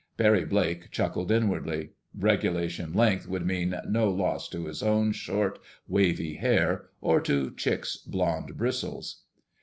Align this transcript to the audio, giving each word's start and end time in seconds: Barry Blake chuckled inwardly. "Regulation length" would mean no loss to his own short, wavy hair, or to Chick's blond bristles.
Barry 0.17 0.45
Blake 0.45 0.89
chuckled 0.89 1.29
inwardly. 1.29 1.91
"Regulation 2.17 2.91
length" 2.91 3.27
would 3.27 3.45
mean 3.45 3.79
no 3.87 4.09
loss 4.09 4.49
to 4.49 4.65
his 4.65 4.81
own 4.81 5.11
short, 5.11 5.59
wavy 5.87 6.37
hair, 6.37 6.89
or 7.01 7.21
to 7.21 7.53
Chick's 7.55 7.97
blond 7.97 8.57
bristles. 8.57 9.21